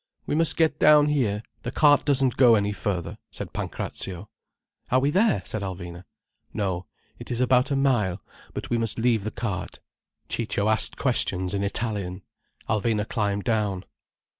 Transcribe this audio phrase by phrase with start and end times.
[0.25, 4.31] "We must get down here—the cart doesn't go any further," said Pancrazio.
[4.89, 6.05] "Are we there?" said Alvina.
[6.51, 6.87] "No,
[7.19, 8.19] it is about a mile.
[8.55, 9.79] But we must leave the cart."
[10.27, 12.23] Ciccio asked questions in Italian.
[12.67, 13.83] Alvina climbed down.